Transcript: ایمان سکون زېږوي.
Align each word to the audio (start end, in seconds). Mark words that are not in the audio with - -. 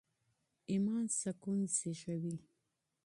ایمان 0.71 1.03
سکون 1.19 1.59
زېږوي. 1.75 2.35